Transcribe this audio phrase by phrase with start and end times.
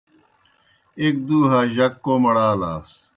[1.01, 2.87] ایْک دُوْ ہَا جک کوْمڑ آلاس۔